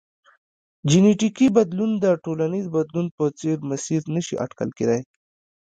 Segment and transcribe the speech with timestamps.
[0.89, 5.01] جنیټیکي بدلون د ټولنیز بدلون په څېر مسیر نه شي اټکل کېدای.